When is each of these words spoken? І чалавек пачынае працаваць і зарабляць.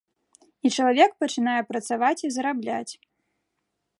І 0.67 0.69
чалавек 0.75 1.11
пачынае 1.23 1.59
працаваць 1.73 2.19
і 2.29 2.33
зарабляць. 2.37 2.93